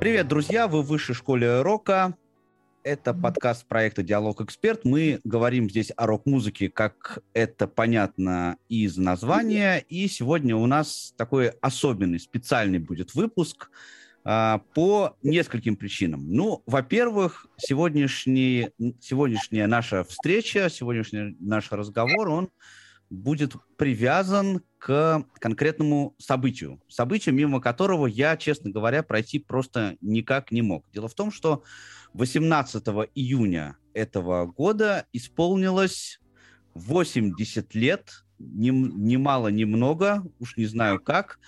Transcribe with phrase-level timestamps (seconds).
[0.00, 0.68] Привет, друзья!
[0.68, 2.16] Вы в высшей школе рока.
[2.82, 4.84] Это подкаст проекта «Диалог Эксперт».
[4.84, 9.84] Мы говорим здесь о рок-музыке, как это понятно из названия.
[9.88, 13.70] И сегодня у нас такой особенный, специальный будет выпуск
[14.28, 16.30] по нескольким причинам.
[16.30, 18.68] Ну, во-первых, сегодняшний,
[19.00, 22.50] сегодняшняя наша встреча, сегодняшний наш разговор, он
[23.08, 26.78] будет привязан к конкретному событию.
[26.88, 30.84] Событию, мимо которого я, честно говоря, пройти просто никак не мог.
[30.92, 31.62] Дело в том, что
[32.12, 32.84] 18
[33.14, 36.20] июня этого года исполнилось
[36.74, 41.38] 80 лет, ни, ни мало, ни много, уж не знаю как,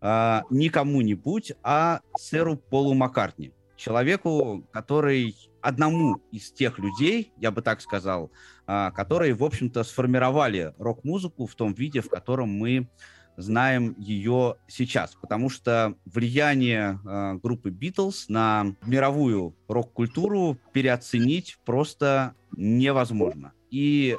[0.00, 3.52] э, не кому-нибудь, а сэру Полу Маккартни.
[3.76, 8.30] Человеку, который одному из тех людей, я бы так сказал,
[8.66, 12.88] э, которые, в общем-то, сформировали рок-музыку в том виде, в котором мы
[13.36, 23.52] знаем ее сейчас, потому что влияние э, группы Beatles на мировую рок-культуру переоценить просто невозможно.
[23.70, 24.16] И,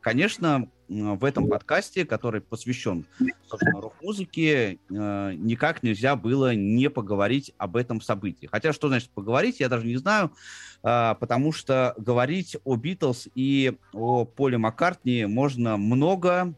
[0.00, 3.06] конечно, в этом подкасте, который посвящен,
[3.46, 8.48] собственно, рок-музыке, э, никак нельзя было не поговорить об этом событии.
[8.50, 10.32] Хотя, что значит поговорить, я даже не знаю,
[10.82, 16.54] э, потому что говорить о Битлз и о Поле Маккартни можно много,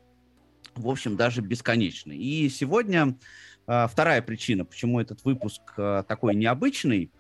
[0.77, 2.13] в общем, даже бесконечно.
[2.13, 3.19] И сегодня
[3.67, 7.11] э, вторая причина, почему этот выпуск э, такой необычный.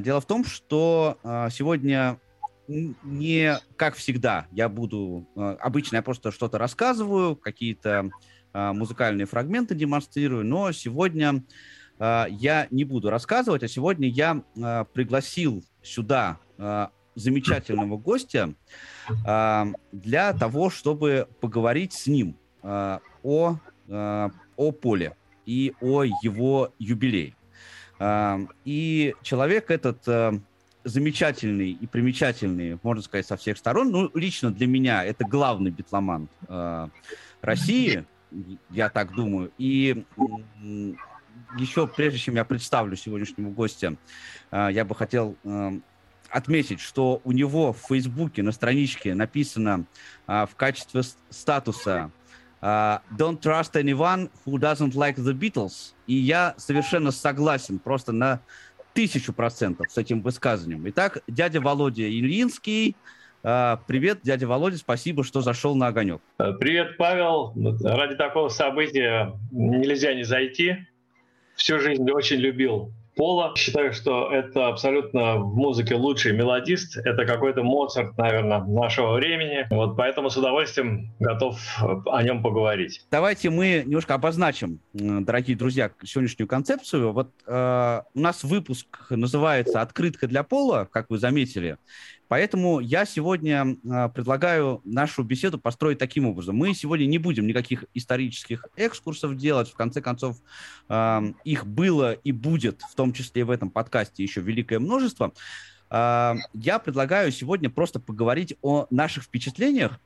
[0.00, 1.18] Дело в том, что
[1.52, 2.18] сегодня
[2.68, 5.26] не как всегда я буду...
[5.36, 8.10] Э, обычно я просто что-то рассказываю, какие-то
[8.52, 11.44] э, музыкальные фрагменты демонстрирую, но сегодня
[11.98, 14.42] э, я не буду рассказывать, а сегодня я
[14.92, 16.38] пригласил сюда
[17.14, 18.54] замечательного гостя
[19.92, 25.16] для того, чтобы поговорить с ним о, о поле
[25.46, 27.36] и о его юбилее.
[28.64, 30.42] И человек этот
[30.84, 33.90] замечательный и примечательный, можно сказать, со всех сторон.
[33.90, 36.28] Ну, лично для меня это главный битломан
[37.40, 38.04] России,
[38.70, 39.50] я так думаю.
[39.58, 40.04] И
[41.58, 43.96] еще прежде чем я представлю сегодняшнему гостя,
[44.52, 45.36] я бы хотел
[46.30, 49.86] отметить, что у него в Фейсбуке на страничке написано
[50.26, 52.10] в качестве статуса
[52.62, 55.92] Uh, don't trust anyone who doesn't like the Beatles.
[56.06, 58.40] И я совершенно согласен, просто на
[58.94, 60.88] тысячу процентов с этим высказыванием.
[60.88, 62.96] Итак, дядя Володя Ильинский.
[63.42, 66.22] Uh, привет, дядя Володя, спасибо, что зашел на огонек.
[66.38, 67.52] Привет, Павел.
[67.84, 70.78] Ради такого события нельзя не зайти.
[71.54, 73.52] Всю жизнь очень любил Пола.
[73.56, 76.96] Считаю, что это абсолютно в музыке лучший мелодист.
[76.96, 79.66] Это какой-то Моцарт, наверное, нашего времени.
[79.70, 81.58] Вот поэтому с удовольствием готов
[82.06, 83.04] о нем поговорить.
[83.10, 87.12] Давайте мы немножко обозначим, дорогие друзья, сегодняшнюю концепцию.
[87.12, 91.78] Вот э, у нас выпуск называется «Открытка для Пола», как вы заметили.
[92.34, 96.56] Поэтому я сегодня э, предлагаю нашу беседу построить таким образом.
[96.56, 99.70] Мы сегодня не будем никаких исторических экскурсов делать.
[99.70, 100.38] В конце концов,
[100.88, 105.32] э, их было и будет, в том числе в этом подкасте, еще великое множество.
[105.90, 110.00] Э, я предлагаю сегодня просто поговорить о наших впечатлениях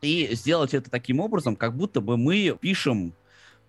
[0.00, 3.12] и сделать это таким образом, как будто бы мы пишем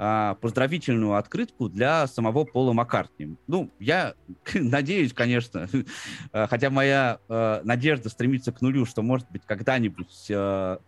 [0.03, 3.35] а, поздравительную открытку для самого Пола Маккартни.
[3.45, 4.15] Ну, я
[4.55, 5.69] надеюсь, конечно,
[6.33, 10.79] хотя моя а, надежда стремится к нулю, что, может быть, когда-нибудь а,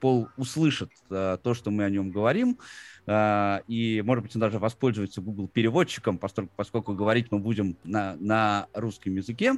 [0.00, 2.58] Пол услышит то, что мы о нем говорим,
[3.08, 8.66] и, может быть, он даже воспользуется Google переводчиком, поскольку, поскольку говорить мы будем на, на
[8.74, 9.54] русском языке.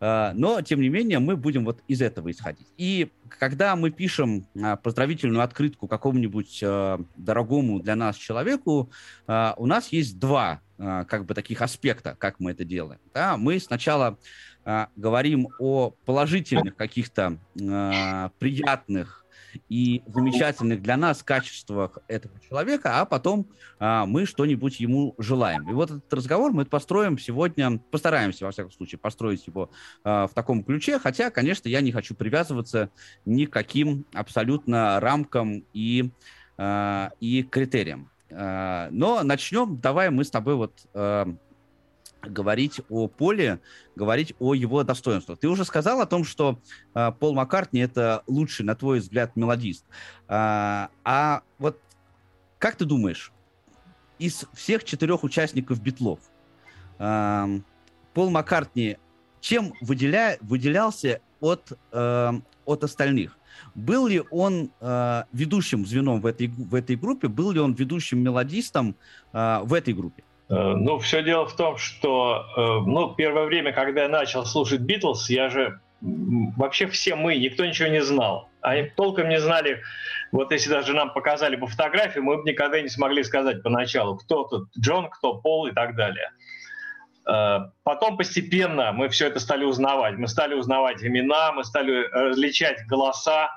[0.00, 2.68] А, но, тем не менее, мы будем вот из этого исходить.
[2.76, 8.90] И когда мы пишем а, поздравительную открытку какому-нибудь а, дорогому для нас человеку,
[9.26, 13.00] у нас есть два как бы таких аспекта, как мы это делаем.
[13.12, 13.36] Да?
[13.36, 14.16] Мы сначала
[14.94, 17.38] говорим о положительных каких-то
[18.38, 19.26] приятных
[19.68, 23.46] и замечательных для нас качествах этого человека, а потом
[23.78, 25.68] а, мы что-нибудь ему желаем.
[25.70, 29.70] И вот этот разговор мы построим сегодня, постараемся, во всяком случае, построить его
[30.04, 32.90] а, в таком ключе, хотя, конечно, я не хочу привязываться
[33.24, 36.10] ни к каким абсолютно рамкам и,
[36.56, 38.10] а, и критериям.
[38.30, 40.72] А, но начнем, давай мы с тобой вот...
[40.94, 41.28] А,
[42.22, 43.60] говорить о Поле,
[43.96, 45.38] говорить о его достоинствах.
[45.38, 46.58] Ты уже сказал о том, что
[46.94, 49.84] э, Пол Маккартни это лучший, на твой взгляд, мелодист.
[50.26, 51.80] А, а вот
[52.58, 53.32] как ты думаешь,
[54.18, 56.18] из всех четырех участников Битлов
[56.98, 57.60] э,
[58.14, 58.98] Пол Маккартни
[59.40, 60.38] чем выделя...
[60.40, 62.32] выделялся от, э,
[62.64, 63.38] от остальных.
[63.74, 67.28] Был ли он э, ведущим звеном в этой, в этой группе?
[67.28, 68.96] Был ли он ведущим мелодистом
[69.32, 70.24] э, в этой группе?
[70.48, 74.80] Э, ну, все дело в том, что э, ну, первое время, когда я начал слушать
[74.80, 78.48] Битлз, я же вообще все мы, никто ничего не знал.
[78.60, 79.82] Они толком не знали,
[80.32, 84.44] вот если даже нам показали бы фотографии, мы бы никогда не смогли сказать поначалу, кто
[84.44, 86.30] тут Джон, кто Пол и так далее.
[87.28, 90.16] Э, потом постепенно мы все это стали узнавать.
[90.16, 93.50] Мы стали узнавать имена, мы стали различать голоса.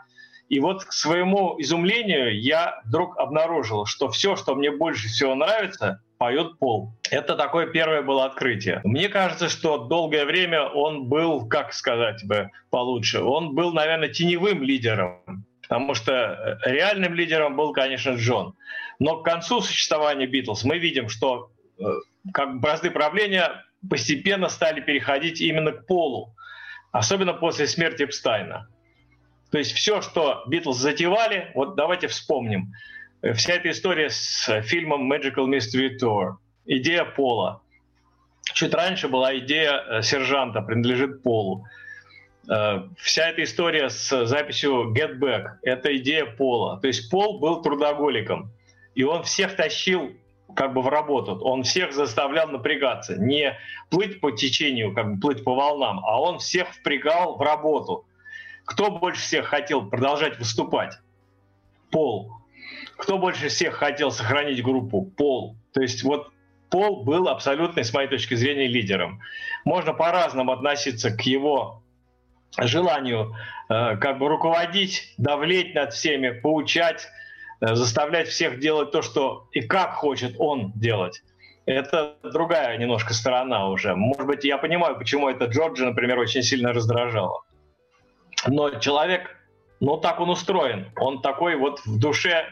[0.51, 6.03] И вот к своему изумлению я вдруг обнаружил, что все, что мне больше всего нравится,
[6.17, 6.91] поет Пол.
[7.09, 8.81] Это такое первое было открытие.
[8.83, 14.61] Мне кажется, что долгое время он был, как сказать бы получше, он был, наверное, теневым
[14.61, 15.45] лидером.
[15.61, 18.53] Потому что э, реальным лидером был, конечно, Джон.
[18.99, 21.49] Но к концу существования Битлз мы видим, что
[21.79, 21.83] э,
[22.33, 26.35] как бразды правления постепенно стали переходить именно к Полу.
[26.91, 28.67] Особенно после смерти Эпстайна.
[29.51, 32.73] То есть все, что Битлз затевали, вот давайте вспомним.
[33.35, 37.61] Вся эта история с фильмом Magical Mystery Tour, идея Пола.
[38.53, 41.65] Чуть раньше была идея э, сержанта, принадлежит Полу.
[42.49, 46.79] Э, вся эта история с записью Get Back– это идея Пола.
[46.79, 48.51] То есть Пол был трудоголиком,
[48.95, 50.13] и он всех тащил
[50.55, 51.37] как бы в работу.
[51.41, 53.57] Он всех заставлял напрягаться, не
[53.89, 58.05] плыть по течению, как бы плыть по волнам, а он всех впрягал в работу.
[58.71, 60.97] Кто больше всех хотел продолжать выступать?
[61.91, 62.31] Пол.
[62.95, 65.11] Кто больше всех хотел сохранить группу?
[65.17, 65.57] Пол.
[65.73, 66.31] То есть вот
[66.69, 69.19] Пол был абсолютно, с моей точки зрения, лидером.
[69.65, 71.83] Можно по-разному относиться к его
[72.57, 73.35] желанию
[73.67, 77.09] э, как бы руководить, давлеть над всеми, поучать,
[77.59, 81.23] э, заставлять всех делать то, что и как хочет он делать.
[81.65, 83.95] Это другая немножко сторона уже.
[83.95, 87.43] Может быть, я понимаю, почему это Джорджа, например, очень сильно раздражало.
[88.47, 89.37] Но человек,
[89.79, 90.91] ну так он устроен.
[90.97, 92.45] Он такой вот в душе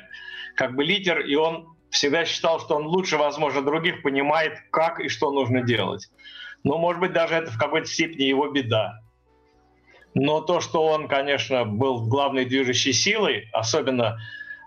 [0.56, 5.10] как бы лидер, и он всегда считал, что он лучше, возможно, других понимает, как и
[5.10, 6.10] что нужно делать.
[6.64, 9.00] Но, может быть, даже это в какой-то степени его беда.
[10.14, 14.20] Но то, что он, конечно, был главной движущей силой, особенно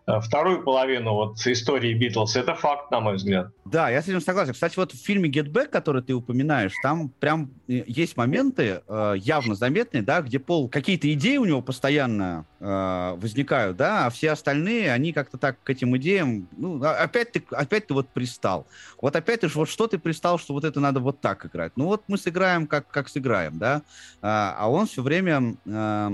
[0.06, 3.49] вторую половину вот истории Битлз, это факт, на мой взгляд.
[3.64, 4.52] Да, я с этим согласен.
[4.52, 9.14] Кстати, вот в фильме Get Back, который ты упоминаешь, там прям э, есть моменты э,
[9.16, 14.32] явно заметные, да, где Пол, какие-то идеи у него постоянно э, возникают, да, а все
[14.32, 18.66] остальные, они как-то так к этим идеям, ну, а, опять ты, опять ты вот пристал.
[19.00, 21.72] Вот опять ты, вот что ты пристал, что вот это надо вот так играть.
[21.76, 23.82] Ну вот мы сыграем, как, как сыграем, да,
[24.20, 26.10] а, а он все время э,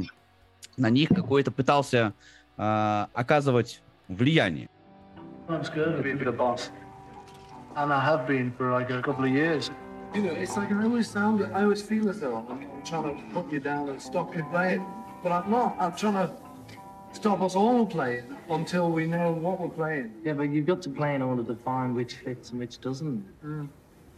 [0.76, 2.12] на них какой-то пытался
[2.57, 4.69] э, оказывать влияние.
[5.49, 6.71] It's good to be the boss.
[7.75, 9.71] And I have been for like a couple of years.
[10.13, 13.33] You know, it's like I always sound, I always feel as though I'm trying to
[13.33, 14.85] put you down and stop you playing.
[15.23, 15.75] But I'm not.
[15.79, 16.33] I'm trying to
[17.13, 20.11] stop us all playing until we know what we're playing.
[20.23, 23.25] Yeah, but you've got to play in order to find which fits and which doesn't.
[23.43, 23.69] Mm.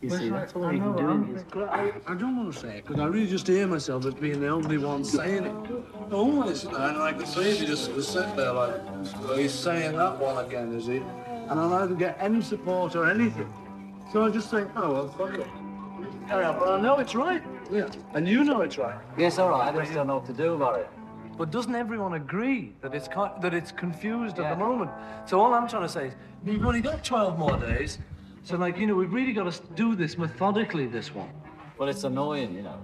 [0.02, 1.64] You see, that's all I you can do.
[1.64, 4.41] I, I don't want to say it because I really just hear myself as being
[4.41, 6.12] the only one saying it.
[6.12, 8.82] Always, you know, and I can see you just sit there like,
[9.20, 10.97] well, he's saying that one again, is he?
[10.97, 13.52] And I don't get any support or anything.
[14.11, 15.47] So I just think, oh, well, fuck it.
[16.29, 16.58] Carry on.
[16.58, 17.43] But I know it's right.
[17.70, 17.88] Yeah.
[18.14, 18.99] And you know it's right.
[19.19, 19.75] Yes, all right.
[19.75, 20.88] I just don't know what to do about it.
[21.37, 24.45] But doesn't everyone agree that it's that it's confused yeah.
[24.45, 24.90] at the moment?
[25.26, 26.14] So all I'm trying to say is,
[26.45, 27.99] you've only got 12 more days.
[28.42, 31.30] So, like, you know, we've really got to do this methodically, this one.
[31.78, 32.78] Well, it's annoying, you know.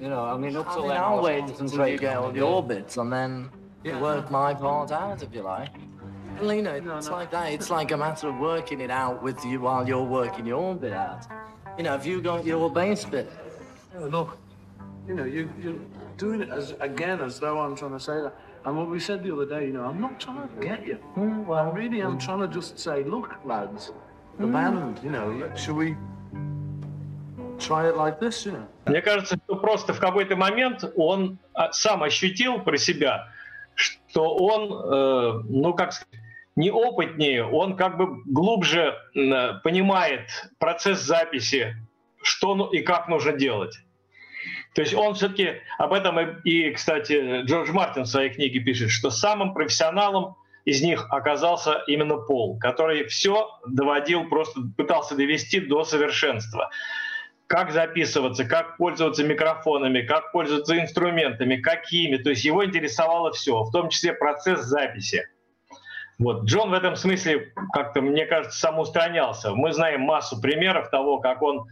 [0.00, 2.62] You know, I mean, up till I then, I'll wait until you get all your
[2.62, 3.50] bits and then
[3.84, 4.00] yeah.
[4.00, 5.70] work my part out, if you like.
[6.40, 7.12] Well, you know, no, it's no.
[7.12, 7.52] like that.
[7.52, 10.92] It's like a matter of working it out with you while you're working your bit
[10.92, 11.26] out.
[11.76, 13.30] You know, if you got your bass bit.
[13.94, 14.38] Yeah, look,
[15.06, 15.78] you know, you, you're
[16.16, 18.34] doing it as again as though I'm trying to say that.
[18.64, 20.98] And what we said the other day, you know, I'm not trying to get you.
[21.16, 22.24] Mm, well, I really am mm.
[22.24, 23.92] trying to just say, look, lads,
[24.38, 25.96] the band, you know, should we
[27.58, 28.66] try it like this, you know?
[28.86, 33.28] Мне кажется, что просто в какой-то момент он а, сам ощутил про себя,
[33.74, 36.20] что он, э, ну как сказать,
[36.56, 41.76] неопытнее, он как бы глубже э, понимает процесс записи,
[42.22, 43.78] что ну, и как нужно делать.
[44.74, 49.10] То есть он все-таки об этом и, кстати, Джордж Мартин в своей книге пишет, что
[49.10, 56.70] самым профессионалом из них оказался именно Пол, который все доводил, просто пытался довести до совершенства.
[57.46, 62.16] Как записываться, как пользоваться микрофонами, как пользоваться инструментами, какими.
[62.16, 65.26] То есть его интересовало все, в том числе процесс записи.
[66.18, 66.44] Вот.
[66.44, 69.50] Джон в этом смысле как-то, мне кажется, самоустранялся.
[69.50, 71.66] Мы знаем массу примеров того, как он,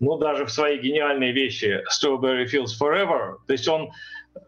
[0.00, 3.92] ну, даже в свои гениальные вещи Strawberry Fields Forever, то есть он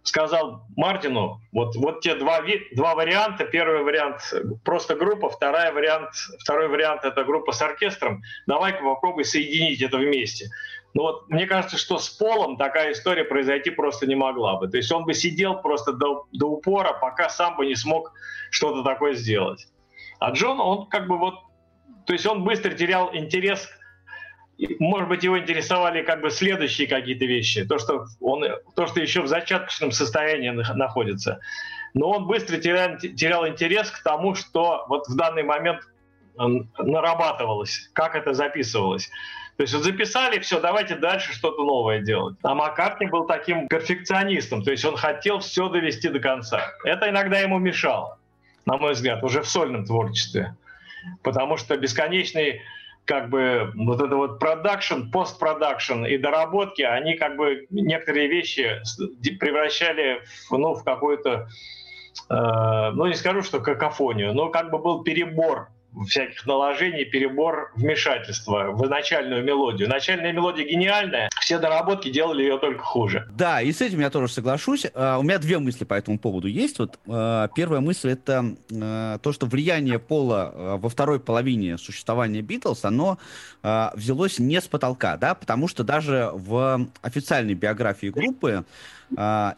[0.03, 3.45] сказал Мартину, вот, вот те два, два варианта.
[3.45, 4.21] Первый вариант
[4.65, 8.23] просто группа, второй вариант, второй вариант это группа с оркестром.
[8.47, 10.49] Давай-ка попробуй соединить это вместе.
[10.95, 14.69] Ну вот мне кажется, что с Полом такая история произойти просто не могла бы.
[14.69, 18.13] То есть он бы сидел просто до, до упора, пока сам бы не смог
[18.51, 19.67] что-то такое сделать.
[20.21, 21.35] А Джон, он как бы вот,
[22.07, 23.69] то есть он быстро терял интерес
[24.79, 28.45] может быть, его интересовали как бы следующие какие-то вещи, то, что он,
[28.77, 31.41] то, что еще в зачаточном состоянии находится.
[31.93, 35.81] Но он быстро терял, терял интерес к тому, что вот в данный момент
[36.37, 39.11] нарабатывалось, как это записывалось.
[39.57, 42.37] То есть вот записали, все, давайте дальше что-то новое делать.
[42.43, 46.73] А Маккартни был таким перфекционистом, то есть он хотел все довести до конца.
[46.85, 48.19] Это иногда ему мешало,
[48.67, 50.57] на мой взгляд, уже в сольном творчестве.
[51.23, 52.63] Потому что бесконечный
[53.05, 58.81] как бы вот это вот продакшн, постпродакшн и доработки, они как бы некоторые вещи
[59.39, 61.49] превращали в, ну, в какую-то,
[62.31, 65.69] э, ну не скажу, что какофонию, но как бы был перебор
[66.09, 69.89] всяких наложений, перебор вмешательства в начальную мелодию.
[69.89, 73.29] Начальная мелодия гениальная, все доработки делали ее только хуже.
[73.33, 74.85] Да, и с этим я тоже соглашусь.
[74.87, 76.79] Uh, у меня две мысли по этому поводу есть.
[76.79, 82.85] Вот uh, первая мысль это uh, то, что влияние Пола во второй половине существования Битлз,
[82.85, 83.19] оно
[83.63, 88.65] взялось не с потолка, да, потому что даже в официальной биографии группы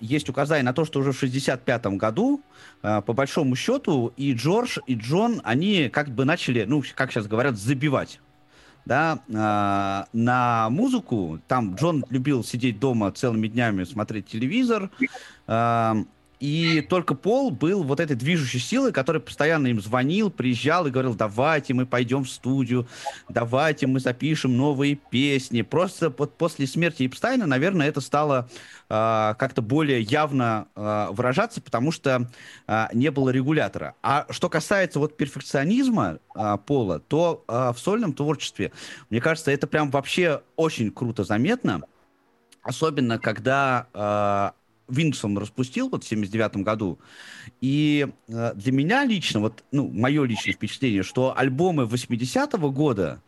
[0.01, 2.43] есть указание на то, что уже в 1965 году
[2.83, 7.27] а, по большому счету и Джордж, и Джон, они как бы начали, ну, как сейчас
[7.27, 8.21] говорят, забивать
[8.85, 11.41] да, э, на музыку.
[11.49, 14.91] Там Джон любил сидеть дома целыми днями, смотреть телевизор.
[15.49, 15.95] Э,
[16.39, 21.15] и только Пол был вот этой движущей силой, который постоянно им звонил, приезжал и говорил,
[21.15, 22.87] давайте мы пойдем в студию,
[23.29, 25.63] давайте мы запишем новые песни.
[25.63, 28.49] Просто вот после смерти Эпстайна, наверное, это стало
[28.89, 32.31] э, как-то более явно э, выражаться, потому что
[32.67, 33.95] э, не было регулятора.
[34.03, 38.73] А что касается вот перфекционизма э, Пола, то э, в сольном творчестве,
[39.09, 41.83] мне кажется, это прям вообще очень круто заметно.
[42.63, 46.99] Особенно, когда э, Винксон распустил вот в 79 году.
[47.61, 53.23] И э, для меня лично, вот, ну, мое личное впечатление, что альбомы 80-го года,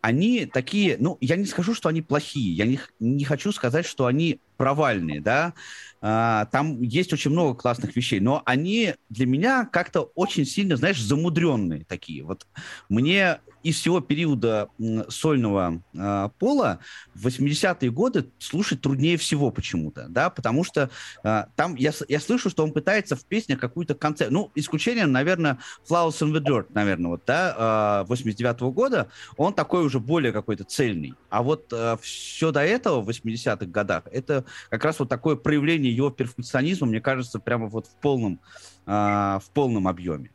[0.00, 4.06] они такие, ну, я не скажу, что они плохие, я не, не хочу сказать, что
[4.06, 5.54] они провальные, да,
[6.02, 11.00] а, там есть очень много классных вещей, но они для меня как-то очень сильно, знаешь,
[11.00, 12.24] замудренные такие.
[12.24, 12.46] Вот
[12.88, 14.68] мне из всего периода
[15.08, 16.80] сольного э, пола
[17.14, 20.90] в 80-е годы слушать труднее всего почему-то, да, потому что
[21.22, 25.58] э, там я, я слышу, что он пытается в песнях какую-то концепцию, ну, исключением, наверное,
[25.88, 30.64] Flowers in the Dirt, наверное, вот, да, э, 89-го года, он такой уже более какой-то
[30.64, 35.36] цельный, а вот э, все до этого, в 80-х годах, это как раз вот такое
[35.36, 38.40] проявление его перфекционизма, мне кажется, прямо вот в полном,
[38.86, 40.30] э, в полном объеме.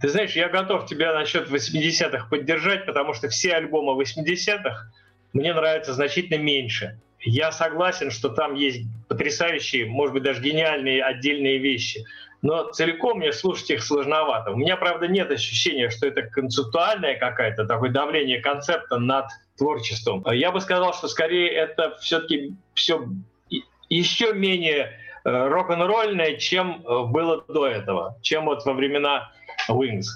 [0.00, 4.90] Ты знаешь, я готов тебя насчет 80-х поддержать, потому что все альбомы 80-х
[5.32, 6.98] мне нравятся значительно меньше.
[7.20, 12.04] Я согласен, что там есть потрясающие, может быть, даже гениальные отдельные вещи.
[12.42, 14.52] Но целиком мне слушать их сложновато.
[14.52, 19.26] У меня, правда, нет ощущения, что это концептуальное какое-то такое давление концепта над
[19.56, 20.24] творчеством.
[20.30, 23.08] Я бы сказал, что скорее это все-таки все
[23.88, 24.92] еще менее
[25.24, 29.32] э, рок-н-ролльное, чем э, было до этого, чем вот во времена
[29.70, 30.06] Wings.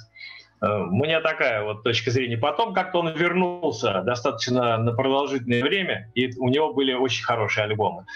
[0.60, 2.36] Э, у меня такая вот точка зрения.
[2.36, 8.06] Потом как-то он вернулся достаточно на продолжительное время, и у него были очень хорошие альбомы.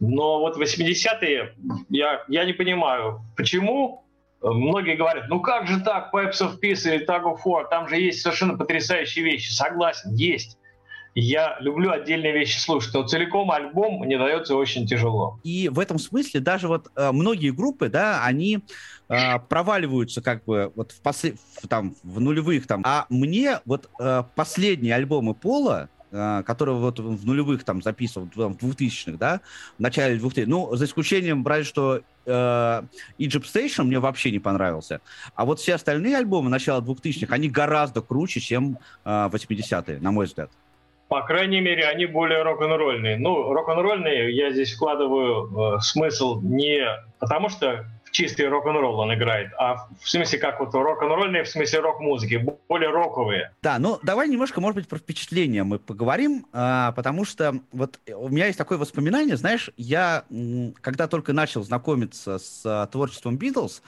[0.00, 1.54] Но вот 80-е,
[1.90, 4.02] я, я не понимаю, почему
[4.42, 7.96] Многие говорят, ну как же так, Pipes of Peace или Tag of War, там же
[7.96, 9.52] есть совершенно потрясающие вещи.
[9.52, 10.58] Согласен, есть
[11.14, 15.38] я люблю отдельные вещи слушать, но целиком альбом мне дается очень тяжело.
[15.44, 18.60] И в этом смысле даже вот э, многие группы, да, они
[19.08, 22.82] э, проваливаются как бы вот в, после, в, там, в нулевых там.
[22.84, 28.56] А мне вот э, последние альбомы Пола, э, который вот в нулевых там записывал, в
[28.56, 29.42] двухтысячных, да,
[29.76, 32.30] в начале двухтысячных, ну, за исключением, брать, что э,
[33.18, 35.02] Egypt Station мне вообще не понравился.
[35.34, 40.24] А вот все остальные альбомы начала двухтысячных, они гораздо круче, чем э, 80-е, на мой
[40.24, 40.50] взгляд.
[41.12, 43.18] По крайней мере, они более рок-н-ролльные.
[43.18, 46.80] Ну, рок-н-ролльные я здесь вкладываю э, смысл не
[47.18, 51.80] потому, что в чистый рок-н-ролл он играет, а в смысле как вот рок-н-ролльные, в смысле
[51.80, 53.52] рок-музыки, более роковые.
[53.60, 58.30] Да, ну давай немножко, может быть, про впечатления мы поговорим, а, потому что вот у
[58.30, 60.24] меня есть такое воспоминание, знаешь, я
[60.80, 63.82] когда только начал знакомиться с а, творчеством Битлз,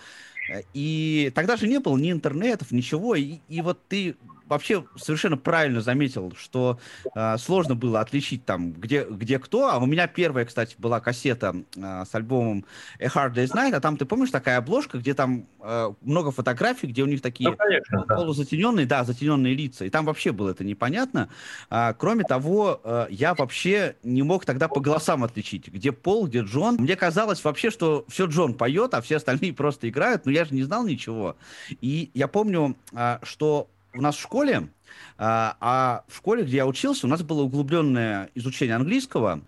[0.74, 3.14] и тогда же не было ни интернетов, ничего.
[3.14, 4.14] И, и вот ты
[4.48, 6.78] вообще совершенно правильно заметил, что
[7.14, 9.68] э, сложно было отличить там, где, где кто.
[9.68, 12.64] А у меня первая, кстати, была кассета э, с альбомом
[13.00, 16.86] A Hard Day's Night, а там, ты помнишь, такая обложка, где там э, много фотографий,
[16.86, 19.00] где у них такие ну, конечно, полузатененные, да.
[19.00, 19.84] да, затененные лица.
[19.84, 21.28] И там вообще было это непонятно.
[21.70, 26.40] А, кроме того, э, я вообще не мог тогда по голосам отличить, где Пол, где
[26.40, 26.76] Джон.
[26.76, 30.54] Мне казалось вообще, что все Джон поет, а все остальные просто играют, но я же
[30.54, 31.36] не знал ничего.
[31.80, 34.68] И я помню, э, что у нас в школе,
[35.16, 39.42] а, а в школе, где я учился, у нас было углубленное изучение английского,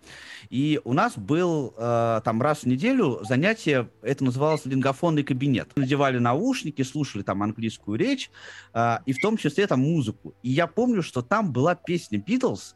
[0.49, 5.73] и у нас был э, там раз в неделю занятие, это называлось лингофонный кабинет.
[5.75, 8.31] Надевали наушники, слушали там английскую речь,
[8.73, 10.35] э, и в том числе там музыку.
[10.45, 12.75] И я помню, что там была песня Beatles,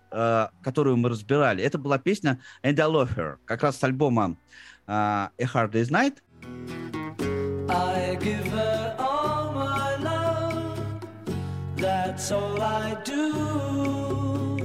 [0.62, 1.62] которую мы разбирали.
[1.62, 4.36] Это была песня And I Love Her, как раз с альбома
[4.88, 6.16] A Hard Day's Night.
[7.68, 8.79] I give her
[12.20, 14.58] that's all I do.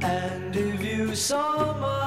[0.00, 2.01] And if you saw my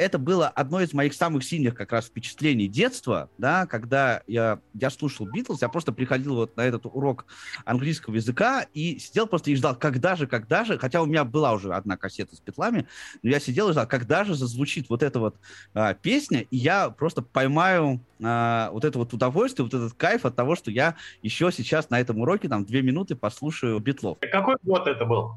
[0.00, 4.88] это было одно из моих самых сильных как раз впечатлений детства, да, когда я, я
[4.88, 7.26] слушал Битлз, я просто приходил вот на этот урок
[7.66, 11.52] английского языка и сидел просто и ждал, когда же, когда же, хотя у меня была
[11.52, 12.86] уже одна кассета с Битлами,
[13.22, 15.36] но я сидел и ждал, когда же зазвучит вот эта вот
[15.74, 20.34] а, песня, и я просто поймаю а, вот это вот удовольствие, вот этот кайф от
[20.34, 24.16] того, что я еще сейчас на этом уроке там две минуты послушаю Битлов.
[24.32, 25.34] Какой год это был?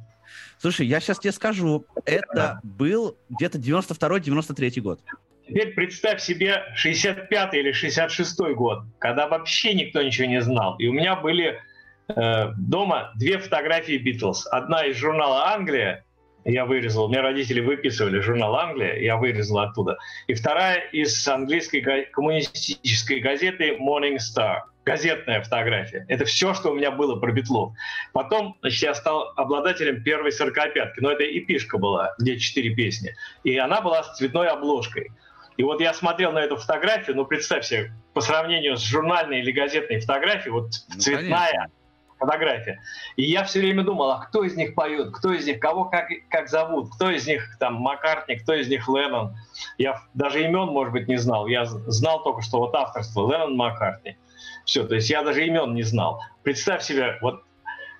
[0.59, 5.01] Слушай, я сейчас тебе скажу, это был где-то 92-93 год.
[5.47, 10.77] Теперь представь себе 65 или 66 год, когда вообще никто ничего не знал.
[10.77, 11.59] И у меня были
[12.07, 14.47] э, дома две фотографии Битлз.
[14.47, 16.05] Одна из журнала «Англия»,
[16.45, 19.97] я вырезал, мне родители выписывали журнал «Англия», я вырезал оттуда.
[20.27, 21.81] И вторая из английской
[22.11, 26.05] коммунистической газеты «Morning Star» газетная фотография.
[26.09, 27.73] Это все, что у меня было про Битлов.
[28.11, 33.15] Потом, значит, я стал обладателем первой сорокопятки, но это эпишка была, где четыре песни.
[33.43, 35.11] И она была с цветной обложкой.
[35.55, 39.51] И вот я смотрел на эту фотографию, ну, представь себе, по сравнению с журнальной или
[39.51, 41.71] газетной фотографией, вот ну, цветная конечно.
[42.17, 42.81] фотография.
[43.17, 46.07] И я все время думал, а кто из них поет, кто из них, кого как,
[46.29, 49.35] как зовут, кто из них там Маккартни, кто из них Леннон.
[49.77, 51.45] Я даже имен, может быть, не знал.
[51.45, 54.17] Я знал только, что вот авторство Леннон Маккартни.
[54.65, 56.21] Все, то есть я даже имен не знал.
[56.43, 57.43] Представь себе, вот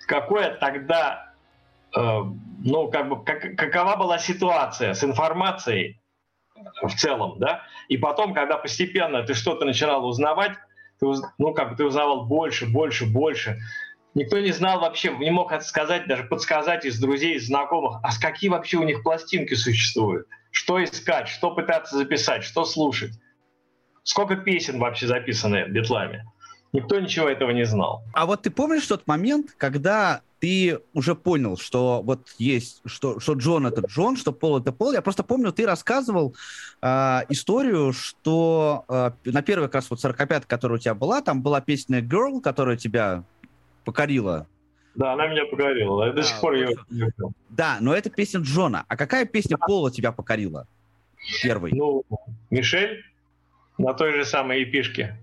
[0.06, 1.34] какое тогда,
[1.96, 2.20] э,
[2.64, 6.00] ну, как бы, как, какова была ситуация с информацией
[6.82, 7.62] в целом, да?
[7.88, 10.52] И потом, когда постепенно ты что-то начинал узнавать,
[11.00, 11.06] ты,
[11.38, 13.58] ну, как бы ты узнавал больше, больше, больше.
[14.14, 18.18] Никто не знал вообще, не мог сказать, даже подсказать из друзей, из знакомых, а с
[18.18, 23.12] какие вообще у них пластинки существуют, что искать, что пытаться записать, что слушать.
[24.04, 26.24] Сколько песен вообще записаны битлами?
[26.74, 28.02] Никто ничего этого не знал.
[28.12, 33.34] А вот ты помнишь тот момент, когда ты уже понял, что вот есть, что, что
[33.34, 34.92] Джон это Джон, что Пол это Пол.
[34.92, 36.34] Я просто помню, ты рассказывал
[36.82, 41.42] э, историю, что э, на первой как раз вот 45 которая у тебя была, там
[41.42, 43.22] была песня Girl, которая тебя
[43.84, 44.48] покорила.
[44.96, 46.06] Да, она меня покорила.
[46.06, 47.32] Я да, до сих пор ее люблю.
[47.50, 48.84] Да, но это песня Джона.
[48.88, 50.66] А какая песня Пола тебя покорила?
[51.40, 51.72] Первый.
[51.72, 52.02] Ну,
[52.50, 53.04] Мишель
[53.78, 55.22] на той же самой эпишке.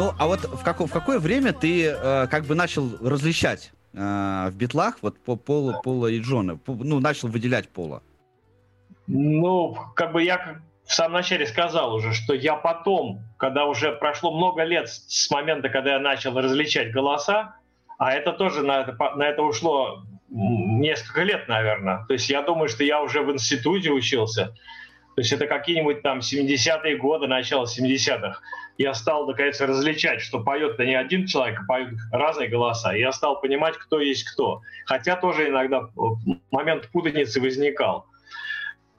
[0.00, 3.98] Ну, а вот в, как, в какое время ты э, как бы начал различать э,
[3.98, 6.56] в битлах вот по Пола, Пола и Джона?
[6.56, 8.02] По, ну, начал выделять Пола?
[9.06, 14.34] Ну, как бы я в самом начале сказал уже, что я потом, когда уже прошло
[14.34, 17.56] много лет с момента, когда я начал различать голоса,
[17.98, 22.06] а это тоже на это, на это ушло несколько лет, наверное.
[22.06, 24.56] То есть я думаю, что я уже в институте учился.
[25.16, 28.40] То есть это какие-нибудь там 70-е годы, начало 70-х
[28.80, 32.94] я стал, наконец, различать, что поет-то не один человек, а поют разные голоса.
[32.94, 34.62] Я стал понимать, кто есть кто.
[34.86, 35.90] Хотя тоже иногда
[36.50, 38.06] момент путаницы возникал.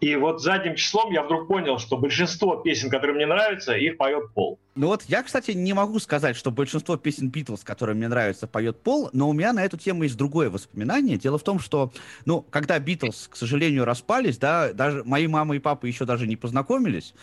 [0.01, 4.33] И вот задним числом я вдруг понял, что большинство песен, которые мне нравятся, их поет
[4.33, 4.59] Пол.
[4.73, 8.81] Ну вот я, кстати, не могу сказать, что большинство песен Битлз, которые мне нравятся, поет
[8.81, 11.17] Пол, но у меня на эту тему есть другое воспоминание.
[11.17, 11.91] Дело в том, что,
[12.25, 16.35] ну, когда Битлз, к сожалению, распались, да, даже мои мама и папа еще даже не
[16.35, 17.13] познакомились,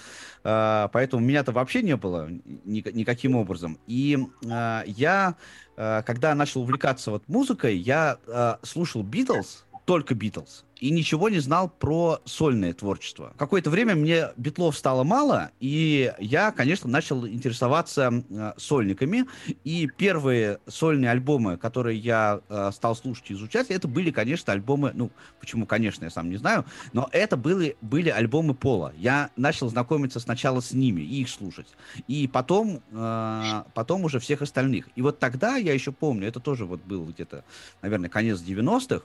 [0.45, 3.79] э, поэтому меня-то вообще не было ни, никаким образом.
[3.89, 5.35] И э, я,
[5.77, 8.19] э, когда начал увлекаться вот музыкой, я
[8.63, 13.33] слушал Битлз, только Битлз и ничего не знал про сольное творчество.
[13.37, 19.27] Какое-то время мне битлов стало мало, и я, конечно, начал интересоваться э, сольниками.
[19.65, 24.93] И первые сольные альбомы, которые я э, стал слушать и изучать, это были, конечно, альбомы,
[24.95, 28.93] ну, почему, конечно, я сам не знаю, но это были, были альбомы Пола.
[28.97, 31.69] Я начал знакомиться сначала с ними и их слушать.
[32.07, 34.89] И потом, э, потом уже всех остальных.
[34.95, 37.45] И вот тогда, я еще помню, это тоже вот был где-то,
[37.83, 39.05] наверное, конец 90-х,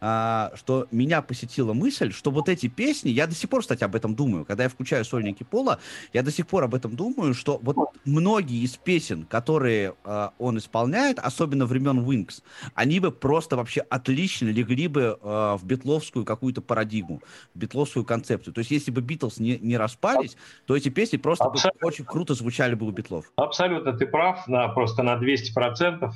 [0.00, 3.94] э, что меня посетила мысль, что вот эти песни, я до сих пор, кстати, об
[3.94, 5.80] этом думаю, когда я включаю сольники Пола,
[6.12, 10.58] я до сих пор об этом думаю, что вот многие из песен, которые э, он
[10.58, 12.42] исполняет, особенно времен Wings,
[12.74, 17.22] они бы просто вообще отлично легли бы э, в битловскую какую-то парадигму,
[17.54, 18.54] в битловскую концепцию.
[18.54, 20.36] То есть если бы Битлз не, не распались,
[20.66, 23.30] то эти песни просто бы очень круто звучали бы у Битлов.
[23.36, 26.10] Абсолютно, ты прав, на, просто на 200%.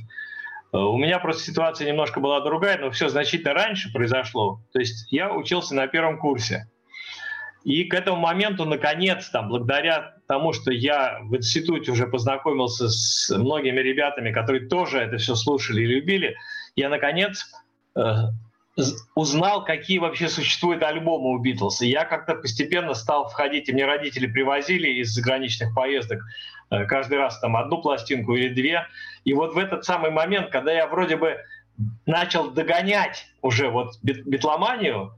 [0.74, 4.60] Э, у меня просто ситуация немножко была другая, но все значительно раньше произошло.
[4.72, 6.68] То есть я учился на первом курсе.
[7.62, 13.34] И к этому моменту, наконец, там, благодаря тому, что я в институте уже познакомился с
[13.34, 16.36] многими ребятами, которые тоже это все слушали и любили,
[16.76, 17.46] я, наконец,
[17.96, 18.00] э,
[19.14, 21.80] узнал, какие вообще существуют альбомы у Битлз.
[21.80, 26.20] И я как-то постепенно стал входить, и мне родители привозили из заграничных поездок
[26.88, 28.86] каждый раз там одну пластинку или две.
[29.24, 31.38] И вот в этот самый момент, когда я вроде бы
[32.06, 35.12] начал догонять уже вот битломанию,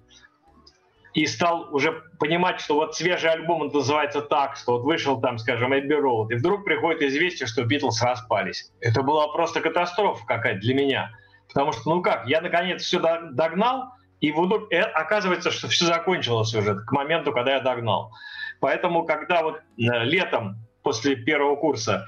[1.17, 5.75] и стал уже понимать, что вот свежий альбом называется так, что вот вышел там, скажем,
[5.75, 8.71] Эбби Роуд, и вдруг приходит известие, что Битлз распались.
[8.81, 11.11] Это была просто катастрофа какая-то для меня.
[11.49, 16.55] Потому что, ну как, я наконец все догнал, и вдруг э, оказывается, что все закончилось
[16.55, 18.13] уже к моменту, когда я догнал.
[18.61, 22.07] Поэтому, когда вот э, летом после первого курса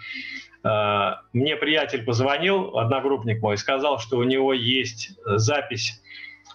[0.63, 6.01] э, мне приятель позвонил, одногруппник мой, сказал, что у него есть запись.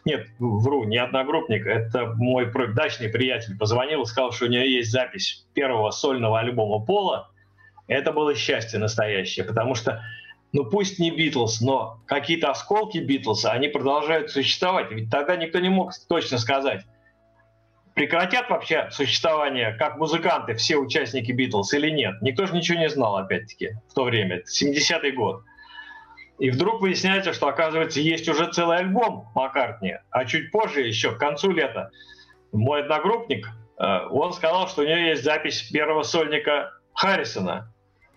[0.05, 4.89] Нет, вру, не одногруппник, это мой дачный приятель позвонил и сказал, что у него есть
[4.89, 7.29] запись первого сольного альбома Пола.
[7.87, 10.01] Это было счастье настоящее, потому что,
[10.53, 14.89] ну пусть не Битлз, но какие-то осколки Битлз, они продолжают существовать.
[14.91, 16.85] Ведь тогда никто не мог точно сказать,
[17.93, 22.21] прекратят вообще существование как музыканты все участники Битлз или нет.
[22.21, 25.43] Никто же ничего не знал, опять-таки, в то время, 70-й год.
[26.39, 31.19] И вдруг выясняется, что, оказывается, есть уже целый альбом Маккартни, а чуть позже, еще к
[31.19, 31.91] концу лета,
[32.51, 33.47] мой одногруппник,
[33.79, 37.71] э, он сказал, что у него есть запись первого сольника Харрисона.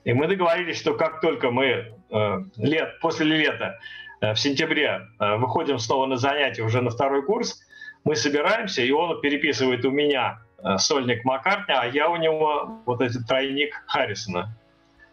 [0.05, 1.65] И мы договорились, что как только мы
[2.11, 3.79] э, лет, после лета,
[4.21, 7.66] э, в сентябре, выходим снова на занятия уже на второй курс,
[8.07, 13.01] мы собираемся, и он переписывает у меня э, сольник Маккартни, а я у него вот
[13.01, 14.57] этот тройник Харрисона.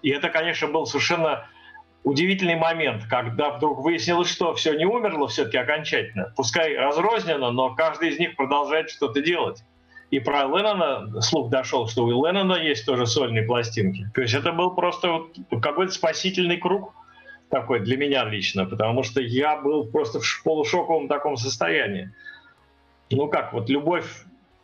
[0.04, 1.48] И это, конечно, был совершенно
[2.04, 6.34] удивительный момент, когда вдруг выяснилось, что все не умерло все-таки окончательно.
[6.36, 9.64] Пускай разрозненно, но каждый из них продолжает что-то делать.
[10.12, 14.08] И про Леннона слух дошел, что у Леннона есть тоже сольные пластинки.
[14.14, 16.94] То есть это был просто вот какой-то спасительный круг
[17.50, 22.12] такой для меня лично, потому что я был просто в полушоковом таком состоянии
[23.16, 24.06] ну как, вот любовь,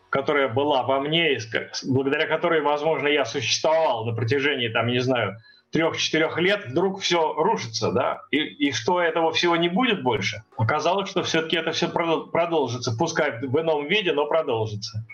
[0.09, 1.37] которая была во мне,
[1.85, 5.37] благодаря которой, возможно, я существовал на протяжении, там, не знаю,
[5.71, 10.43] трех-четырех лет, вдруг все рушится, да, и, и что этого всего не будет больше.
[10.57, 15.05] Оказалось, что все-таки это все продолжится, пускай в ином виде, но продолжится.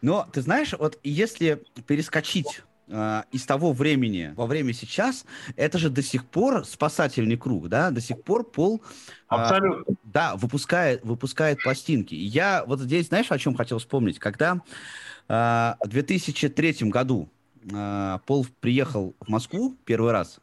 [0.00, 2.62] Но ты знаешь, вот если перескочить
[2.92, 5.24] э, из того времени во время сейчас,
[5.56, 9.94] это же до сих пор спасательный круг, да, до сих пор Пол э, Абсолютно.
[10.04, 12.14] да, выпускает, выпускает пластинки.
[12.14, 14.18] И я вот здесь, знаешь, о чем хотел вспомнить?
[14.18, 14.60] Когда
[15.28, 17.28] э, в 2003 году
[17.70, 20.38] э, Пол приехал в Москву первый раз,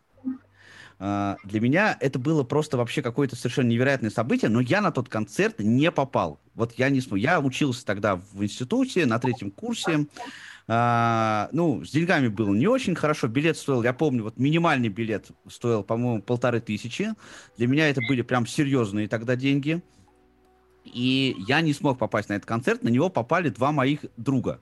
[0.99, 5.59] для меня это было просто вообще какое-то совершенно невероятное событие, но я на тот концерт
[5.59, 6.41] не попал.
[6.55, 7.19] Вот я не смог.
[7.19, 10.07] Я учился тогда в институте на третьем курсе.
[10.71, 13.27] А, ну, с деньгами было не очень хорошо.
[13.27, 17.09] Билет стоил, я помню, вот минимальный билет стоил, по-моему, полторы тысячи.
[17.57, 19.81] Для меня это были прям серьезные тогда деньги.
[20.85, 22.83] И я не смог попасть на этот концерт.
[22.83, 24.61] На него попали два моих друга.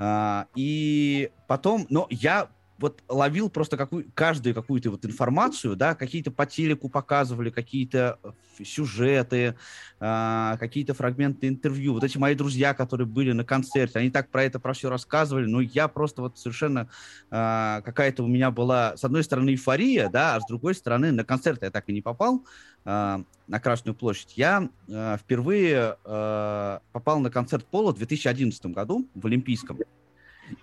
[0.00, 2.48] А, и потом, но я
[2.78, 8.64] вот ловил просто какую, каждую какую-то вот информацию, да, какие-то по телеку показывали, какие-то э,
[8.64, 9.56] сюжеты,
[10.00, 11.94] э, какие-то фрагменты интервью.
[11.94, 15.46] Вот эти мои друзья, которые были на концерте, они так про это, про все рассказывали,
[15.46, 16.88] но я просто вот совершенно
[17.30, 21.24] э, какая-то у меня была, с одной стороны, эйфория, да, а с другой стороны, на
[21.24, 22.44] концерт я так и не попал,
[22.84, 24.34] э, на Красную площадь.
[24.36, 29.78] Я э, впервые э, попал на концерт Пола в 2011 году в Олимпийском.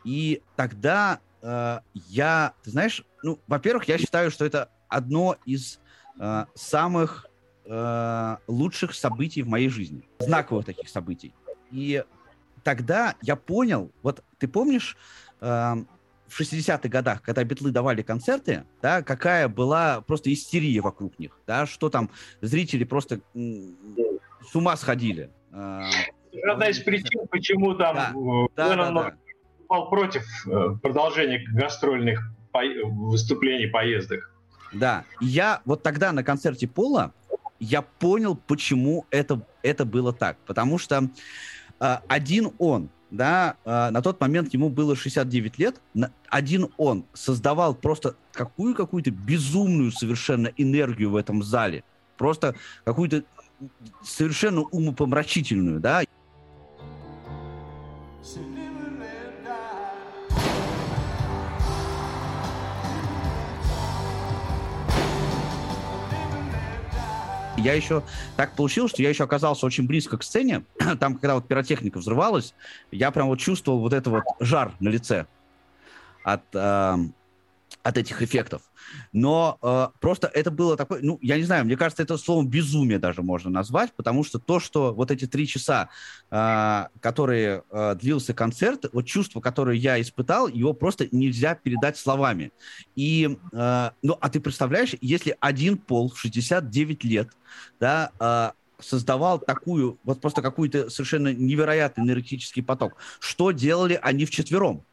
[0.04, 1.20] И тогда
[1.94, 5.80] я, ты знаешь, ну, во-первых, я считаю, что это одно из
[6.20, 7.28] э, самых
[7.66, 11.34] э, лучших событий в моей жизни, знаковых таких событий.
[11.72, 12.04] И
[12.64, 14.96] тогда я понял, вот ты помнишь,
[15.42, 15.46] э,
[16.28, 21.66] в 60-х годах, когда битлы давали концерты, да, какая была просто истерия вокруг них, да,
[21.66, 22.10] что там
[22.42, 25.30] зрители просто с ума сходили.
[25.52, 25.82] Э,
[26.48, 27.96] Одна из причин, почему там
[28.56, 29.18] да, да, да, да
[29.66, 32.32] выступал против э, продолжения гастрольных
[32.86, 34.32] выступлений, поездок.
[34.72, 37.14] Да, я вот тогда на концерте Пола
[37.60, 40.38] я понял, почему это, это было так.
[40.46, 41.10] Потому что
[41.80, 45.82] э, один он, да, э, на тот момент ему было 69 лет,
[46.30, 51.84] один он создавал просто какую какую-то безумную совершенно энергию в этом зале.
[52.18, 53.24] Просто какую-то
[54.04, 56.04] совершенно умопомрачительную, да.
[67.66, 68.04] Я еще
[68.38, 70.64] так получилось, что я еще оказался очень близко к сцене.
[71.00, 72.54] Там, когда вот пиротехника взрывалась,
[72.92, 75.26] я прям вот чувствовал вот это вот жар на лице
[76.24, 76.96] от, э,
[77.84, 78.62] от этих эффектов.
[79.12, 83.00] Но э, просто это было такое, ну, я не знаю, мне кажется, это словом безумие
[83.00, 85.90] даже можно назвать, потому что то, что вот эти три часа,
[86.32, 92.52] э, которые э, длился концерт, вот чувство, которое я испытал, его просто нельзя передать словами.
[92.96, 97.30] И, э, ну, а ты представляешь, если один пол в 69 лет,
[97.80, 104.84] да, э, создавал такую, вот просто какую-то совершенно невероятный энергетический поток, что делали они вчетвером?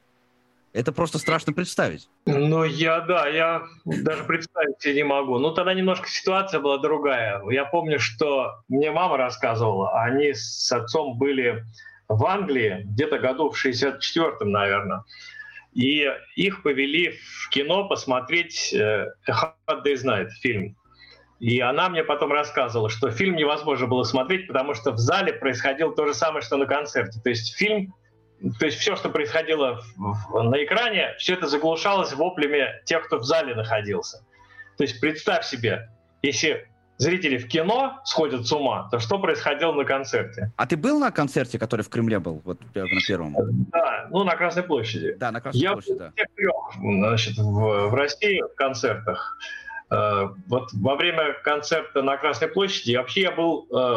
[0.73, 2.09] Это просто страшно представить.
[2.25, 5.39] Ну, я, да, я даже представить себе не могу.
[5.39, 7.43] Ну, тогда немножко ситуация была другая.
[7.51, 11.65] Я помню, что мне мама рассказывала, они с отцом были
[12.09, 15.05] в Англии где-то году в 64-м, наверное.
[15.75, 16.07] И
[16.37, 20.77] их повели в кино посмотреть э, «Hard Day's Night» фильм.
[21.39, 25.95] И она мне потом рассказывала, что фильм невозможно было смотреть, потому что в зале происходило
[25.95, 27.21] то же самое, что на концерте.
[27.21, 27.95] То есть фильм
[28.59, 29.81] то есть все, что происходило
[30.33, 34.25] на экране, все это заглушалось воплями тех, кто в зале находился.
[34.77, 35.89] То есть представь себе,
[36.23, 40.53] если зрители в кино сходят с ума, то что происходило на концерте?
[40.57, 43.37] А ты был на концерте, который в Кремле был, вот на первом?
[43.71, 45.15] Да, ну на Красной площади.
[45.19, 46.13] Да, на Красной Я площади, да.
[46.17, 49.39] Я трех, значит, в, в России в концертах.
[49.91, 53.97] Э, вот во время концерта на Красной площади вообще я был э,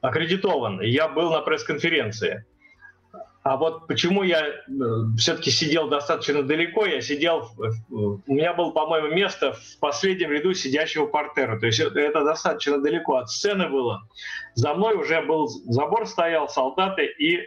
[0.00, 2.44] аккредитован, я был на пресс-конференции.
[3.46, 4.52] А вот почему я э,
[5.18, 7.48] все-таки сидел достаточно далеко, я сидел,
[7.88, 11.56] у меня было, по-моему, место в последнем ряду сидящего портера.
[11.60, 14.02] То есть это, достаточно далеко от сцены было.
[14.54, 17.46] За мной уже был забор стоял, солдаты и э,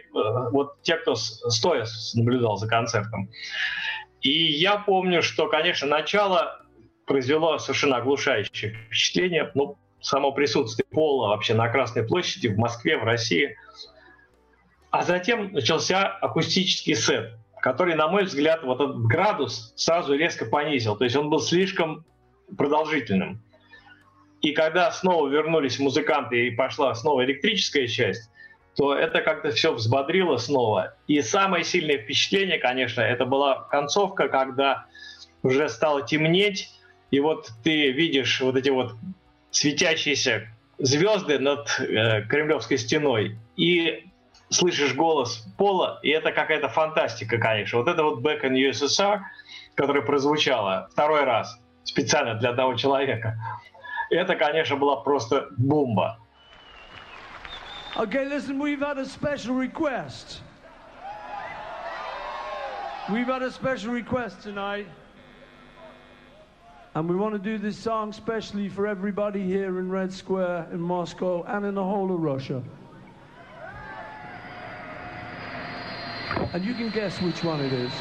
[0.52, 1.84] вот те, кто стоя
[2.14, 3.28] наблюдал за концертом.
[4.22, 6.62] И я помню, что, конечно, начало
[7.04, 9.50] произвело совершенно оглушающее впечатление.
[9.54, 13.54] Ну, само присутствие пола вообще на Красной площади в Москве, в России–
[14.90, 20.96] а затем начался акустический сет, который, на мой взгляд, вот этот градус сразу резко понизил.
[20.96, 22.04] То есть он был слишком
[22.56, 23.42] продолжительным.
[24.40, 28.30] И когда снова вернулись музыканты и пошла снова электрическая часть,
[28.76, 30.96] то это как-то все взбодрило снова.
[31.06, 34.86] И самое сильное впечатление, конечно, это была концовка, когда
[35.42, 36.70] уже стало темнеть,
[37.10, 38.94] и вот ты видишь вот эти вот
[39.50, 40.48] светящиеся
[40.78, 44.09] звезды над э, Кремлевской стеной, и
[44.50, 47.78] слышишь голос Пола, и это какая-то фантастика, конечно.
[47.78, 49.20] Вот это вот Back in USSR,
[49.76, 53.38] которая прозвучала второй раз специально для одного человека,
[54.10, 56.18] это, конечно, была просто бомба.
[57.96, 60.42] Okay, listen, we've had a special request.
[63.08, 64.86] We've had a special request tonight.
[66.94, 70.80] And we want to do this song specially for everybody here in Red Square in
[70.80, 72.62] Moscow and in the whole of Russia.
[76.52, 77.92] And you can guess which one it is.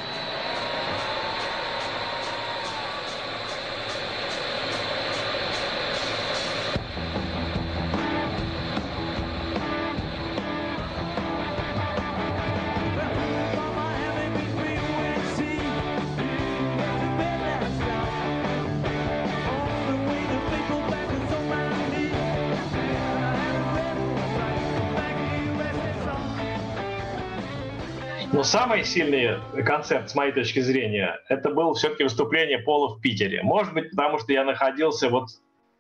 [28.50, 33.44] Самый сильный концерт, с моей точки зрения, это было все-таки выступление Пола в Питере.
[33.44, 35.30] Может быть, потому что я находился вот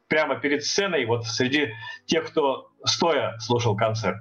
[0.07, 1.73] прямо перед сценой, вот среди
[2.05, 4.17] тех, кто стоя слушал концерт.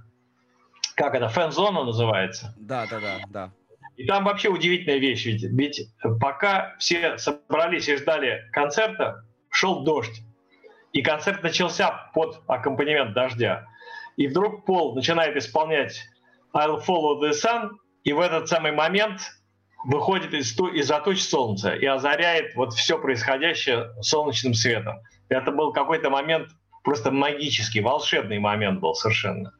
[0.96, 2.54] Как это, фэн-зона называется?
[2.58, 3.52] Да, да, да, да.
[3.96, 5.88] И там вообще удивительная вещь, ведь, ведь
[6.20, 10.22] пока все собрались и ждали концерта, шел дождь.
[10.92, 13.66] И концерт начался под аккомпанемент дождя.
[14.16, 16.06] И вдруг Пол начинает исполнять
[16.54, 17.70] I'll follow the sun,
[18.08, 19.20] и в этот самый момент
[19.84, 25.00] выходит из, из-за туч солнца и озаряет вот все происходящее солнечным светом.
[25.28, 26.48] Это был какой-то момент
[26.84, 29.52] просто магический, волшебный момент был совершенно.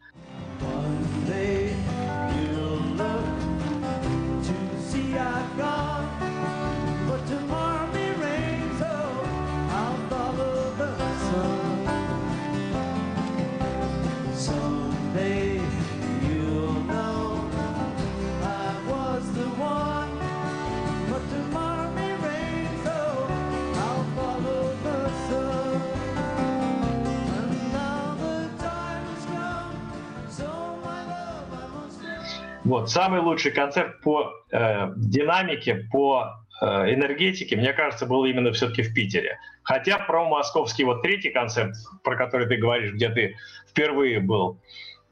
[32.69, 32.91] Вот.
[32.91, 38.93] Самый лучший концерт по э, динамике, по э, энергетике, мне кажется, был именно все-таки в
[38.93, 39.39] Питере.
[39.63, 43.37] Хотя про московский вот третий концерт, про который ты говоришь, где ты
[43.71, 44.59] впервые был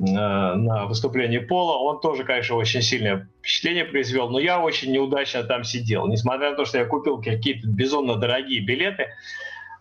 [0.00, 5.42] э, на выступлении Пола, он тоже, конечно, очень сильное впечатление произвел, но я очень неудачно
[5.42, 6.06] там сидел.
[6.08, 9.06] Несмотря на то, что я купил какие-то безумно дорогие билеты,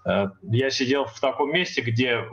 [0.06, 2.24] э, я сидел в таком месте, где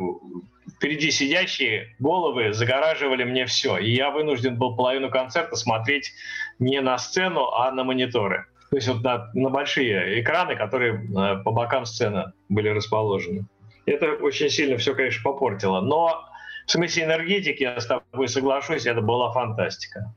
[0.83, 3.79] впереди сидящие головы загораживали мне все.
[3.79, 6.13] И я вынужден был половину концерта смотреть
[6.59, 8.47] не на сцену, а на мониторы.
[8.71, 13.47] То есть вот на, на большие экраны, которые э, по бокам сцены были расположены.
[13.87, 15.81] Это очень сильно все, конечно, попортило.
[15.81, 16.25] Но
[16.67, 20.13] в смысле энергетики, я с тобой соглашусь, это была фантастика.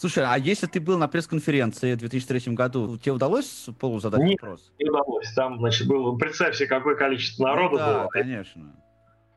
[0.00, 4.42] Слушай, а если ты был на пресс-конференции в 2003 году, тебе удалось Полу задать Нет,
[4.42, 4.72] вопрос?
[4.80, 5.32] не удалось.
[5.34, 8.08] Там, значит, было, представь себе, какое количество народу ну, да, было.
[8.08, 8.72] конечно.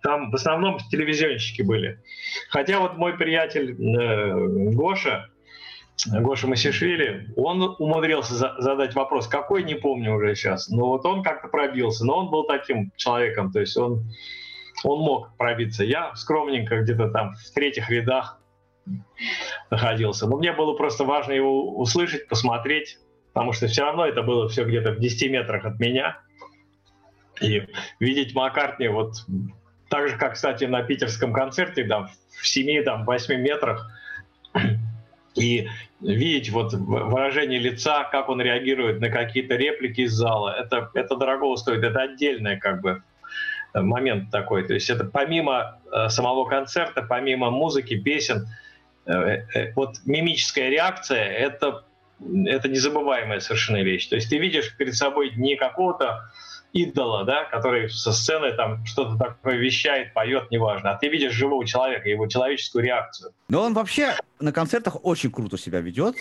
[0.01, 1.99] Там в основном телевизионщики были.
[2.49, 5.29] Хотя вот мой приятель э, Гоша,
[6.07, 10.69] Гоша Масишвили, он умудрился за задать вопрос, какой, не помню уже сейчас.
[10.69, 12.05] Но вот он как-то пробился.
[12.05, 14.09] Но он был таким человеком, то есть он,
[14.83, 15.83] он мог пробиться.
[15.83, 18.41] Я скромненько где-то там в третьих рядах
[19.69, 20.27] находился.
[20.27, 22.97] Но мне было просто важно его услышать, посмотреть,
[23.33, 26.19] потому что все равно это было все где-то в 10 метрах от меня.
[27.39, 27.67] И
[27.99, 29.13] видеть Маккартни вот
[29.91, 33.91] так же, как, кстати, на питерском концерте, да, в 7-8 метрах,
[35.35, 35.67] и
[35.99, 41.57] видеть вот выражение лица, как он реагирует на какие-то реплики из зала, это, это дорого
[41.57, 43.03] стоит, это отдельный как бы
[43.73, 44.65] момент такой.
[44.65, 48.47] То есть это помимо э, самого концерта, помимо музыки, песен,
[49.05, 49.11] э,
[49.53, 51.83] э, вот мимическая реакция это,
[52.45, 54.07] это незабываемая совершенно вещь.
[54.07, 56.31] То есть ты видишь перед собой не какого-то
[56.73, 60.91] идола, да, который со сцены там что-то такое вещает, поет, неважно.
[60.91, 63.33] А ты видишь живого человека, его человеческую реакцию.
[63.49, 66.15] Но он вообще на концертах очень круто себя ведет.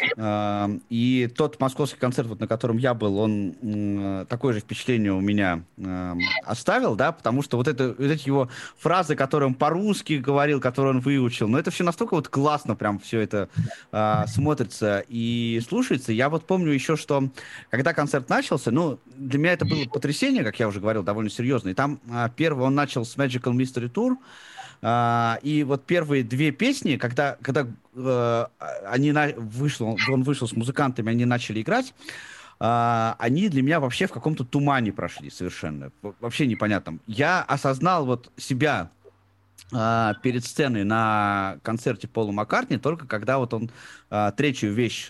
[0.91, 5.63] И тот московский концерт, вот, на котором я был, он такое же впечатление у меня
[6.45, 10.95] оставил, да, потому что вот, это, вот эти его фразы, которые он по-русски говорил, которые
[10.95, 13.49] он выучил, но это все настолько вот классно прям все это
[13.93, 16.13] а, смотрится и слушается.
[16.13, 17.31] Я вот помню еще, что
[17.71, 21.73] когда концерт начался, ну, для меня это было потрясение, как я уже говорил, довольно серьезное.
[21.73, 24.17] И там а, первый он начал с Magical Mystery Tour,
[24.83, 28.47] а, и вот первые две песни, когда, когда э,
[28.87, 31.95] они на, вышло, он вышел с музыкантами, они начали играть,
[32.63, 35.93] Uh, они для меня вообще в каком-то тумане прошли совершенно.
[36.03, 36.99] Вообще непонятно.
[37.07, 38.91] Я осознал вот себя
[39.73, 43.71] uh, перед сценой на концерте Пола Маккартни только когда вот он
[44.11, 45.09] uh, третью вещь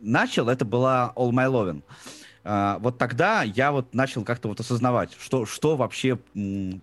[0.00, 1.82] начал, это была All My Lovin'.
[2.52, 6.16] А, вот тогда я вот начал как-то вот осознавать, что, что вообще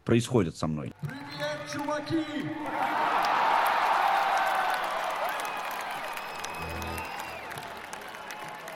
[0.05, 0.93] происходит со мной.
[1.01, 2.23] Привет, чуваки!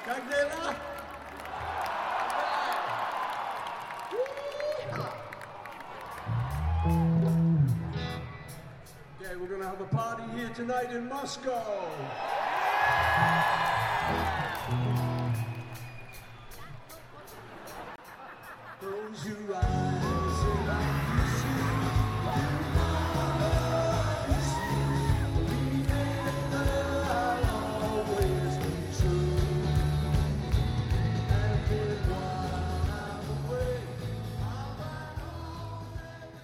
[0.06, 0.76] Как дела?
[9.18, 11.88] Okay, we're gonna have a party here tonight in Moscow.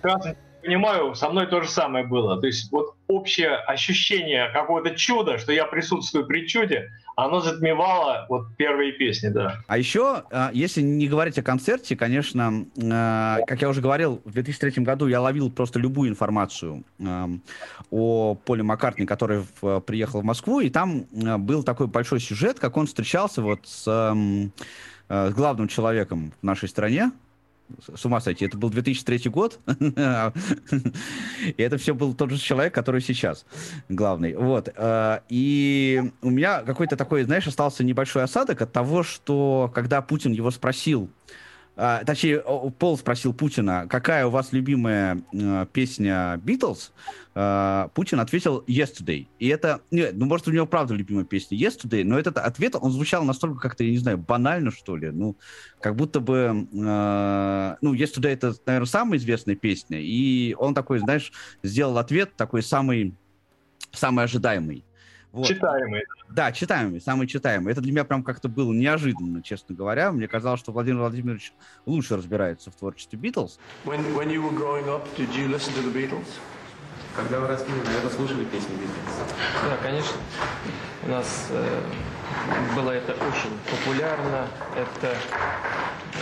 [0.02, 2.40] Прекрасно понимаю, со мной то же самое было.
[2.40, 8.56] То есть вот общее ощущение какого-то чуда, что я присутствую при чуде, оно затмевало вот
[8.58, 9.58] первые песни, да.
[9.66, 14.34] А еще, а, если не говорить о концерте, конечно, а, как я уже говорил, в
[14.34, 16.84] 2003 году я ловил просто любую информацию
[17.90, 19.44] о Поле Маккартни, который
[19.88, 23.84] приехал в Москву, и там был такой большой сюжет, как он встречался вот с,
[25.10, 27.12] с главным человеком в нашей стране,
[27.96, 28.46] с ума сойти.
[28.46, 29.82] Это был 2003 год, и
[31.58, 33.46] это все был тот же человек, который сейчас
[33.90, 34.36] главный.
[34.36, 34.70] Вот.
[34.76, 40.32] Э, и у меня какой-то такой, знаешь, остался небольшой осадок от того, что когда Путин
[40.32, 41.10] его спросил,
[41.80, 42.40] а, точнее,
[42.80, 46.92] Пол спросил Путина, какая у вас любимая э, песня Битлз,
[47.36, 49.28] э, Путин ответил Yesterday.
[49.38, 52.92] И это, нет, ну, может, у него правда любимая песня Yesterday, но этот ответ, он
[52.92, 55.12] звучал настолько как-то, я не знаю, банально, что ли.
[55.12, 55.38] Ну,
[55.80, 61.32] как будто бы, э, ну, Yesterday это, наверное, самая известная песня, и он такой, знаешь,
[61.62, 63.14] сделал ответ такой самый,
[63.92, 64.84] самый ожидаемый.
[65.38, 65.46] Вот.
[65.46, 66.04] Читаемый.
[66.30, 67.72] Да, читаемый, самый читаемый.
[67.72, 70.12] Это для меня прям как-то было неожиданно, честно говоря.
[70.12, 71.54] Мне казалось, что Владимир Владимирович
[71.86, 73.60] лучше разбирается в творчестве Битлз.
[73.86, 76.26] When, when you were growing up, did you listen to the Beatles?
[77.16, 79.14] Когда вы росли, наверное, слушали песни Битлз?
[79.64, 80.18] Да, конечно.
[81.06, 81.82] У нас э,
[82.76, 84.48] было это очень популярно.
[84.76, 85.16] Это,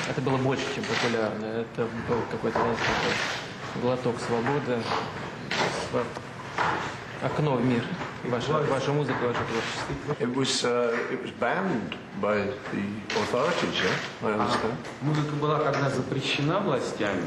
[0.10, 1.46] это было больше, чем популярно.
[1.46, 4.78] Это был какой-то, знаете, такой глоток свободы,
[7.26, 7.84] окно в мир.
[8.26, 10.24] Ваша, ваша музыка, ваше творчество.
[10.24, 12.38] It was, uh, it was banned by
[12.72, 12.84] the
[13.22, 14.28] authorities, yeah?
[14.28, 14.74] I understand.
[15.02, 17.24] А, музыка была когда запрещена властями?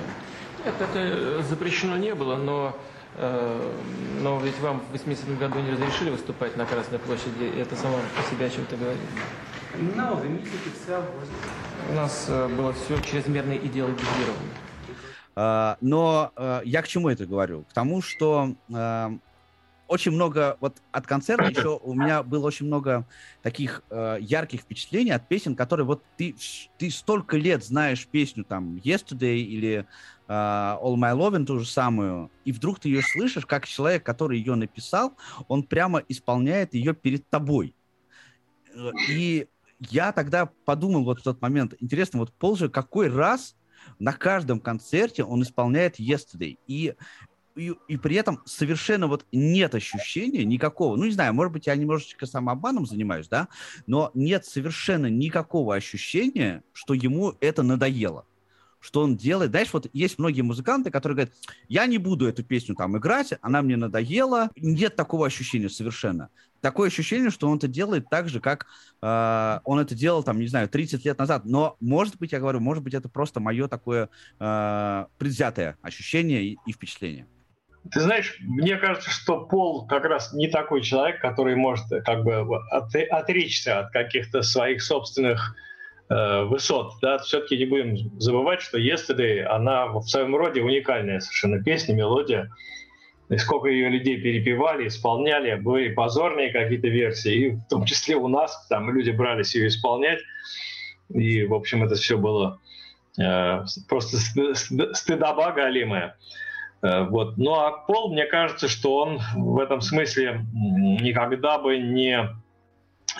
[0.64, 2.76] Нет, это э, запрещено не было, но
[3.16, 3.72] э,
[4.20, 8.30] но ведь вам в 80-м году не разрешили выступать на Красной площади, это само по
[8.30, 9.00] себе о чем-то говорит.
[9.96, 11.28] No, the music itself was...
[11.90, 14.48] У нас э, было все чрезмерно идеологизировано.
[15.36, 17.62] Uh, но uh, я к чему это говорю?
[17.70, 18.54] К тому, что
[19.88, 23.06] очень много, вот от концерта еще у меня было очень много
[23.42, 26.36] таких э, ярких впечатлений от песен, которые вот ты,
[26.76, 29.86] ты столько лет знаешь песню там Yesterday или
[30.28, 34.38] э, All My Loving, ту же самую, и вдруг ты ее слышишь, как человек, который
[34.38, 35.14] ее написал,
[35.48, 37.74] он прямо исполняет ее перед тобой.
[38.74, 39.48] Э, и
[39.80, 43.56] я тогда подумал вот в тот момент, интересно, вот Пол же какой раз
[43.98, 46.58] на каждом концерте он исполняет Yesterday.
[46.66, 46.94] И
[47.58, 52.26] и, при этом совершенно вот нет ощущения никакого, ну, не знаю, может быть, я немножечко
[52.26, 53.48] самообманом занимаюсь, да,
[53.86, 58.24] но нет совершенно никакого ощущения, что ему это надоело
[58.80, 59.50] что он делает.
[59.50, 61.34] Знаешь, вот есть многие музыканты, которые говорят,
[61.68, 64.50] я не буду эту песню там играть, она мне надоела.
[64.56, 66.30] Нет такого ощущения совершенно.
[66.60, 68.66] Такое ощущение, что он это делает так же, как
[69.00, 71.44] э, он это делал, там, не знаю, 30 лет назад.
[71.44, 76.58] Но, может быть, я говорю, может быть, это просто мое такое э, предвзятое ощущение и,
[76.66, 77.26] и впечатление.
[77.92, 82.58] Ты знаешь, мне кажется, что Пол как раз не такой человек, который может как бы
[82.70, 85.54] отречься от каких-то своих собственных
[86.08, 86.94] э, высот.
[87.00, 87.18] Да?
[87.18, 92.50] Все-таки не будем забывать, что Yesterday, она в своем роде уникальная совершенно песня, мелодия.
[93.28, 98.26] И сколько ее людей перепевали, исполняли, были позорные какие-то версии, и в том числе у
[98.26, 100.20] нас, там люди брались ее исполнять,
[101.12, 102.58] и, в общем, это все было
[103.18, 104.16] э, просто
[104.94, 106.16] стыдоба галимая.
[106.82, 107.36] Э, вот.
[107.36, 112.28] Ну а Пол, мне кажется, что он в этом смысле никогда бы не,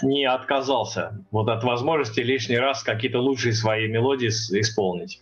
[0.03, 5.21] не отказался вот от возможности лишний раз какие-то лучшие свои мелодии исполнить.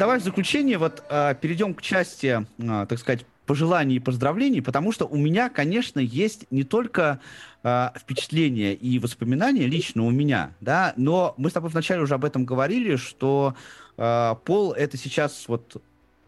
[0.00, 4.92] Давай в заключение вот э, перейдем к части, э, так сказать, пожеланий и поздравлений, потому
[4.92, 7.20] что у меня, конечно, есть не только
[7.62, 12.24] э, впечатления и воспоминания лично у меня, да, но мы с тобой вначале уже об
[12.24, 13.54] этом говорили, что
[13.98, 15.82] э, Пол это сейчас вот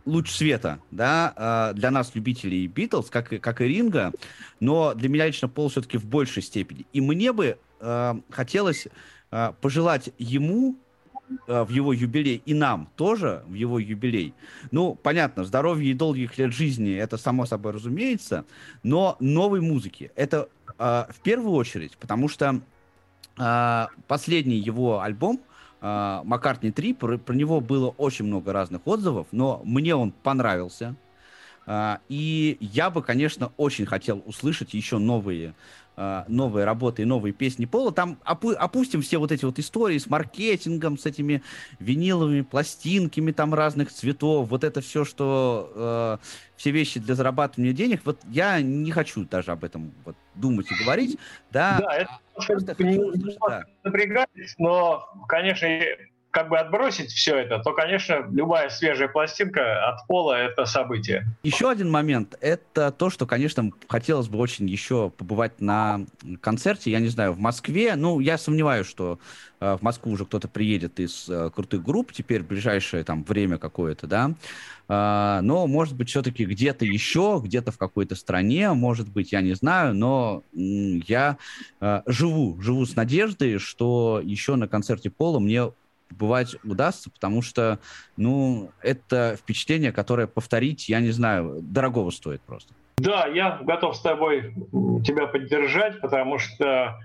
[0.05, 4.13] луч света, да, для нас, любителей Битлз, как, как и Ринга,
[4.61, 6.85] но для меня лично Пол все-таки в большей степени.
[6.93, 8.87] И мне бы э, хотелось
[9.31, 10.77] э, пожелать ему
[11.47, 14.35] э, в его юбилей и нам тоже в его юбилей.
[14.71, 18.45] Ну, понятно, здоровье и долгих лет жизни, это само собой разумеется,
[18.83, 20.13] но новой музыки.
[20.17, 22.61] Это э, в первую очередь, потому что
[23.39, 25.41] э, последний его альбом
[25.81, 30.97] э, Маккартни 3, про, про него было очень много разных отзывов, но мне он понравился.
[31.65, 35.55] А, и я бы, конечно, очень хотел услышать еще новые
[35.97, 37.93] новые работы и новые песни Пола.
[37.93, 41.43] Там опу- опустим все вот эти вот истории с маркетингом, с этими
[41.79, 46.27] виниловыми пластинками там разных цветов, вот это все, что э,
[46.57, 48.03] все вещи для зарабатывания денег.
[48.05, 51.19] Вот я не хочу даже об этом вот думать и говорить.
[51.51, 53.65] Да, да это а, не, услышать, да.
[53.83, 54.29] напрягает,
[54.59, 55.69] но, конечно,
[56.33, 61.27] как бы отбросить все это, то, конечно, любая свежая пластинка от пола— это событие.
[61.43, 66.07] Еще один момент— это то, что, конечно, хотелось бы очень еще побывать на
[66.41, 67.97] концерте, я не знаю, в Москве.
[67.97, 69.19] Ну, я сомневаюсь, что
[69.61, 73.59] э, в Москву уже кто-то приедет из э, крутых групп теперь в ближайшее там время
[73.59, 74.33] какое-то, да.
[74.89, 79.55] Uh, но, может быть, все-таки где-то еще, где-то в какой-то стране, может быть, я не
[79.55, 81.39] знаю, но я
[81.81, 85.71] uh, живу, живу с надеждой, что еще на концерте Пола мне
[86.19, 87.79] бывать удастся, потому что,
[88.17, 92.73] ну, это впечатление, которое повторить, я не знаю, дорогого стоит просто.
[92.99, 94.55] Да, я готов с тобой
[95.05, 96.99] тебя поддержать, потому что,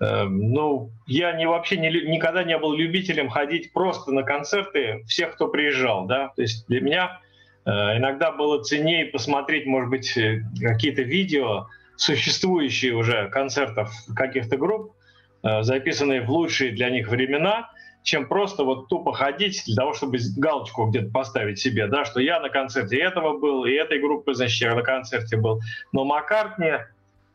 [0.00, 5.34] э, ну, я не вообще не, никогда не был любителем ходить просто на концерты всех,
[5.34, 7.20] кто приезжал, да, то есть для меня
[7.64, 11.68] э, иногда было ценнее посмотреть, может быть, э, какие-то видео,
[11.98, 14.94] существующие уже концертов каких-то групп,
[15.42, 17.70] э, записанные в лучшие для них времена,
[18.02, 22.40] чем просто вот тупо ходить для того, чтобы галочку где-то поставить себе, да, что я
[22.40, 25.60] на концерте этого был, и этой группы, значит, я на концерте был.
[25.92, 26.72] Но Маккартни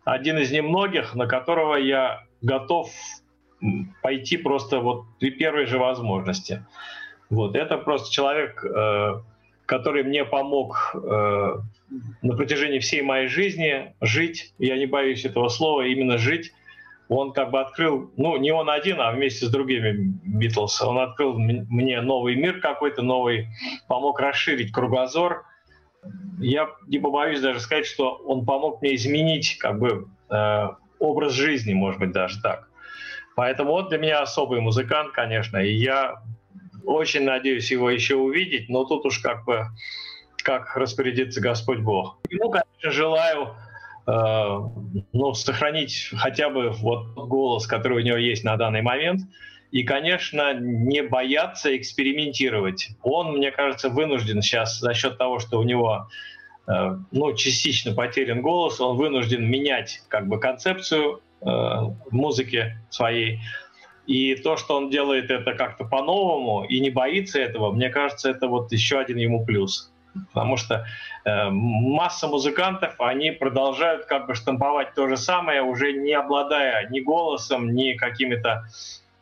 [0.04, 2.90] один из немногих, на которого я готов
[4.02, 6.66] пойти просто вот при первой же возможности.
[7.30, 9.22] Вот, это просто человек, э,
[9.66, 11.56] который мне помог э,
[12.22, 16.52] на протяжении всей моей жизни жить, я не боюсь этого слова, именно жить
[17.10, 21.38] он как бы открыл, ну, не он один, а вместе с другими Битлз, он открыл
[21.38, 23.48] мне новый мир какой-то, новый,
[23.88, 25.46] помог расширить кругозор.
[26.40, 30.68] Я не побоюсь даже сказать, что он помог мне изменить как бы э,
[31.00, 32.68] образ жизни, может быть, даже так.
[33.36, 36.22] Поэтому он для меня особый музыкант, конечно, и я
[36.86, 39.68] очень надеюсь его еще увидеть, но тут уж как бы
[40.44, 42.20] как распорядится Господь Бог.
[42.30, 43.56] Ему, конечно, желаю
[44.06, 49.22] ну, сохранить хотя бы вот голос, который у него есть на данный момент.
[49.72, 52.90] И, конечно, не бояться экспериментировать.
[53.02, 56.10] Он, мне кажется, вынужден сейчас за счет того, что у него
[56.68, 61.48] э, ну, частично потерян голос, он вынужден менять как бы концепцию э,
[62.12, 63.40] музыки своей.
[64.06, 68.48] И то, что он делает это как-то по-новому и не боится этого, мне кажется, это
[68.48, 69.93] вот еще один ему плюс.
[70.32, 70.86] Потому что
[71.26, 77.00] э, масса музыкантов, они продолжают как бы штамповать то же самое, уже не обладая ни
[77.00, 78.66] голосом, ни какими-то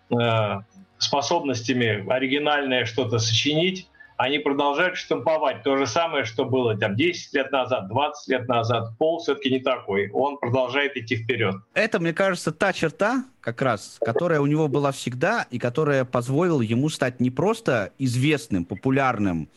[0.10, 0.60] э,
[0.98, 3.88] способностями оригинальное что-то сочинить.
[4.18, 8.89] Они продолжают штамповать то же самое, что было там 10 лет назад, 20 лет назад.
[9.00, 10.12] Пол все-таки не такой.
[10.12, 11.56] Он продолжает идти вперед.
[11.74, 16.62] Это, мне кажется, та черта, как раз, которая у него была всегда и которая позволила
[16.62, 19.50] ему стать не просто известным, популярным,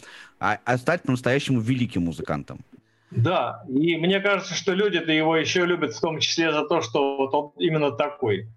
[0.44, 2.58] а, а стать по-настоящему великим музыкантом.
[3.10, 7.16] Да, и мне кажется, что люди-то его еще любят в том числе за то, что
[7.16, 8.48] вот он именно такой,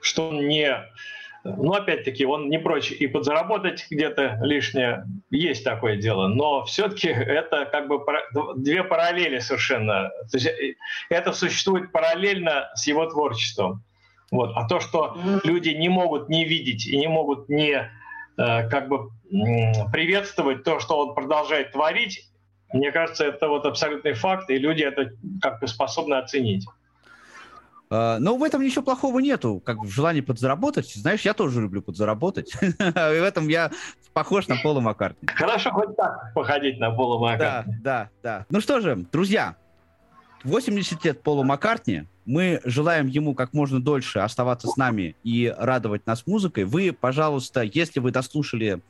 [0.00, 0.74] что он не...
[1.44, 7.66] Ну, опять-таки, он не прочь и подзаработать где-то лишнее, есть такое дело, но все-таки это
[7.66, 8.00] как бы
[8.56, 10.10] две параллели совершенно.
[10.30, 10.74] То есть э,
[11.08, 13.82] это существует параллельно с его творчеством.
[14.30, 14.52] Вот.
[14.54, 17.90] А то, что люди не могут не видеть и не могут не
[18.40, 19.10] как бы
[19.92, 22.30] приветствовать то, что он продолжает творить,
[22.72, 25.10] мне кажется, это вот абсолютный факт, и люди это
[25.42, 26.66] как бы способны оценить.
[27.92, 30.94] Uh, но в этом ничего плохого нету, как в желании подзаработать.
[30.94, 32.54] Знаешь, я тоже люблю подзаработать.
[32.62, 33.72] и в этом я
[34.12, 35.26] похож на Пола Маккартни.
[35.26, 37.74] Хорошо хоть так походить на Пола Маккартни.
[37.80, 38.46] Да, да, да.
[38.48, 39.56] Ну что же, друзья,
[40.44, 46.06] 80 лет Полу Маккартни– мы желаем ему как можно дольше оставаться с нами и радовать
[46.06, 46.62] нас музыкой.
[46.62, 48.80] Вы, пожалуйста, если вы дослушали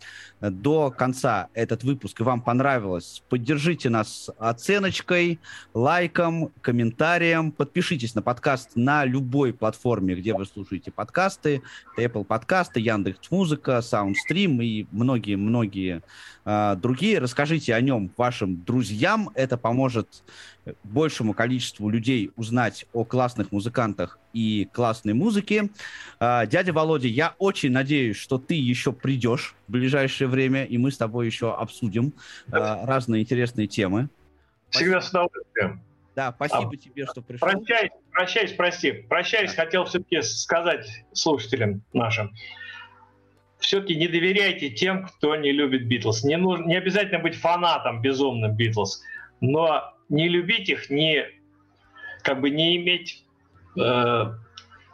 [0.40, 5.40] э, до конца этот выпуск и вам понравилось, поддержите нас оценочкой,
[5.72, 7.50] лайком, комментарием.
[7.50, 11.62] Подпишитесь на подкаст на любой платформе, где вы слушаете подкасты.
[11.96, 16.02] Apple подкасты, Яндекс Музыка, Soundstream и многие-многие
[16.44, 17.18] э, другие.
[17.18, 19.30] Расскажите о нем вашим друзьям.
[19.34, 20.22] Это поможет
[20.82, 25.70] большему количеству людей узнать о классных музыкантах и классной музыке.
[26.18, 30.90] А, дядя Володя, я очень надеюсь, что ты еще придешь в ближайшее время, и мы
[30.90, 32.12] с тобой еще обсудим
[32.50, 34.08] а, разные интересные темы.
[34.70, 35.82] Всегда с удовольствием.
[36.14, 37.48] Да, спасибо а, тебе, что пришел.
[37.48, 38.92] Прощаюсь, прощаюсь, прости.
[38.92, 39.64] Прощаюсь, да.
[39.64, 42.32] хотел все-таки сказать слушателям нашим.
[43.58, 46.24] Все-таки не доверяйте тем, кто не любит Битлз.
[46.24, 49.02] Не, нужно, не обязательно быть фанатом безумным Битлз
[49.40, 51.24] но не любить их, не
[52.22, 53.24] как бы не иметь,
[53.78, 54.34] э,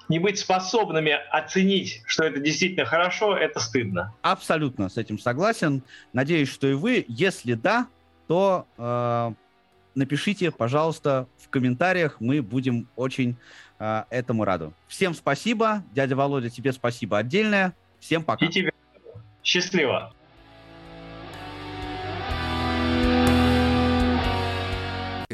[0.08, 4.14] не быть способными оценить, что это действительно хорошо, это стыдно.
[4.22, 5.82] Абсолютно с этим согласен.
[6.12, 7.04] Надеюсь, что и вы.
[7.08, 7.88] Если да,
[8.28, 9.32] то э,
[9.96, 12.20] напишите, пожалуйста, в комментариях.
[12.20, 13.36] Мы будем очень
[13.80, 14.72] э, этому рады.
[14.86, 15.82] Всем спасибо.
[15.92, 17.74] Дядя Володя, тебе спасибо отдельное.
[17.98, 18.46] Всем пока.
[18.46, 18.72] И тебе.
[19.42, 20.15] Счастливо.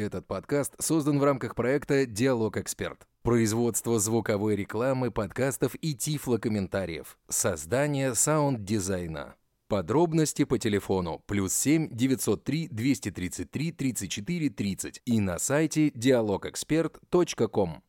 [0.03, 3.07] Этот подкаст создан в рамках проекта «Диалог Эксперт».
[3.21, 7.17] Производство звуковой рекламы, подкастов и тифлокомментариев.
[7.29, 9.35] Создание саунд-дизайна.
[9.69, 17.81] Подробности по телефону плюс 7 903 233 34 30 и на сайте dialogexpert.com.